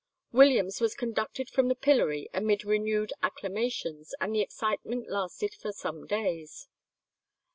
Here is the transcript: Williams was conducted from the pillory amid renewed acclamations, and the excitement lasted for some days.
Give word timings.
Williams 0.31 0.81
was 0.81 0.95
conducted 0.95 1.47
from 1.47 1.67
the 1.67 1.75
pillory 1.75 2.27
amid 2.33 2.65
renewed 2.65 3.13
acclamations, 3.21 4.15
and 4.19 4.33
the 4.33 4.41
excitement 4.41 5.07
lasted 5.07 5.53
for 5.53 5.71
some 5.71 6.07
days. 6.07 6.67